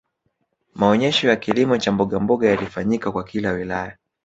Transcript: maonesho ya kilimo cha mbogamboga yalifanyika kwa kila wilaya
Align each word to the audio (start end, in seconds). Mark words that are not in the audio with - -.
maonesho 0.75 1.27
ya 1.27 1.35
kilimo 1.35 1.77
cha 1.77 1.91
mbogamboga 1.91 2.49
yalifanyika 2.49 3.11
kwa 3.11 3.23
kila 3.23 3.51
wilaya 3.51 3.97